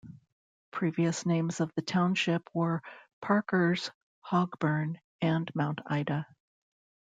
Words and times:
Previous 0.71 1.27
names 1.27 1.59
of 1.59 1.71
the 1.75 1.83
township 1.83 2.49
were 2.55 2.81
Parker's, 3.21 3.91
Hogburn 4.25 4.97
and 5.21 5.51
Mount 5.53 5.81
Ida. 5.85 6.25